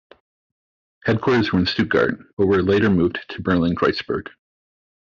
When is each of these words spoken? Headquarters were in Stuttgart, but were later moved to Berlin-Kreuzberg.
Headquarters 1.05 1.53
were 1.53 1.59
in 1.59 1.67
Stuttgart, 1.67 2.17
but 2.35 2.47
were 2.47 2.63
later 2.63 2.89
moved 2.89 3.23
to 3.29 3.41
Berlin-Kreuzberg. 3.43 4.29